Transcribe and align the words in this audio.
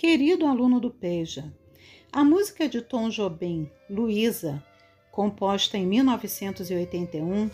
Querido 0.00 0.46
aluno 0.46 0.80
do 0.80 0.90
Peja, 0.90 1.52
a 2.10 2.24
música 2.24 2.66
de 2.66 2.80
Tom 2.80 3.10
Jobim, 3.10 3.70
Luísa, 3.86 4.64
composta 5.12 5.76
em 5.76 5.86
1981, 5.86 7.50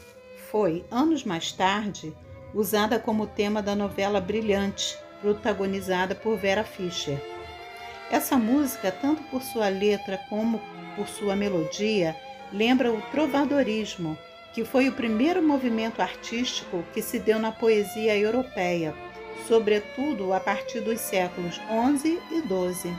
foi, 0.48 0.84
anos 0.88 1.24
mais 1.24 1.51
tarde, 1.51 2.14
usada 2.54 3.01
como 3.01 3.27
tema 3.27 3.60
da 3.60 3.74
novela 3.74 4.20
Brilhante, 4.20 4.96
protagonizada 5.20 6.14
por 6.14 6.38
Vera 6.38 6.62
Fischer. 6.62 7.20
Essa 8.12 8.37
música, 8.37 8.92
tanto 8.92 9.24
por 9.24 9.42
sua 9.42 9.68
letra 9.68 10.16
como 10.28 10.60
por 10.95 11.09
sua 11.09 11.34
melodia, 11.34 12.15
lembra 12.52 12.92
o 12.92 13.02
trovadorismo, 13.10 14.16
que 14.54 14.65
foi 14.65 14.88
o 14.88 14.95
primeiro 14.95 15.42
movimento 15.42 16.01
artístico 16.01 16.84
que 16.95 17.02
se 17.02 17.18
deu 17.18 17.40
na 17.40 17.51
poesia 17.51 18.16
europeia, 18.16 18.95
sobretudo 19.46 20.32
a 20.32 20.40
partir 20.40 20.80
dos 20.80 21.00
séculos 21.00 21.54
XI 21.54 22.20
e 22.30 22.40
XII. 22.40 22.95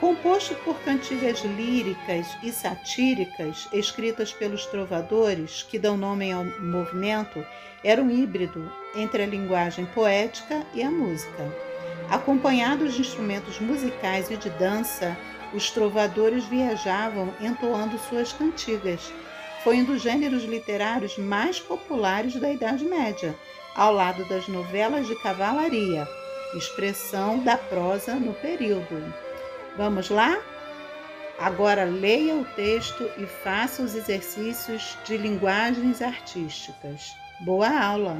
Composto 0.00 0.54
por 0.64 0.78
cantigas 0.80 1.40
líricas 1.40 2.26
e 2.42 2.50
satíricas 2.50 3.68
escritas 3.72 4.32
pelos 4.32 4.64
trovadores 4.66 5.62
que 5.62 5.78
dão 5.78 5.96
nome 5.96 6.32
ao 6.32 6.44
movimento, 6.44 7.44
era 7.84 8.02
um 8.02 8.10
híbrido 8.10 8.72
entre 8.94 9.22
a 9.22 9.26
linguagem 9.26 9.84
poética 9.86 10.64
e 10.72 10.82
a 10.82 10.90
música. 10.90 11.54
Acompanhados 12.08 12.94
de 12.94 13.02
instrumentos 13.02 13.60
musicais 13.60 14.30
e 14.30 14.36
de 14.36 14.48
dança, 14.50 15.16
os 15.52 15.70
trovadores 15.70 16.44
viajavam 16.44 17.34
entoando 17.40 17.98
suas 17.98 18.32
cantigas, 18.32 19.12
foi 19.62 19.76
um 19.76 19.84
dos 19.84 20.00
gêneros 20.00 20.44
literários 20.44 21.18
mais 21.18 21.60
populares 21.60 22.34
da 22.36 22.50
Idade 22.50 22.84
Média, 22.84 23.34
ao 23.74 23.92
lado 23.92 24.24
das 24.28 24.48
novelas 24.48 25.06
de 25.06 25.14
cavalaria, 25.22 26.06
expressão 26.54 27.38
da 27.38 27.56
prosa 27.56 28.14
no 28.14 28.34
período. 28.34 29.14
Vamos 29.76 30.10
lá? 30.10 30.38
Agora 31.38 31.84
leia 31.84 32.34
o 32.34 32.44
texto 32.44 33.10
e 33.16 33.24
faça 33.24 33.82
os 33.82 33.94
exercícios 33.94 34.98
de 35.04 35.16
linguagens 35.16 36.02
artísticas. 36.02 37.14
Boa 37.40 37.70
aula! 37.70 38.18